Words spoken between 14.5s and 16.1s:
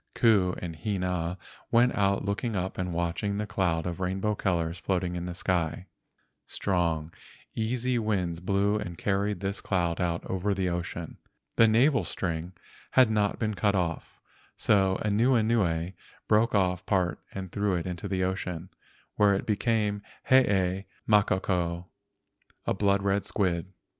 so Anuenue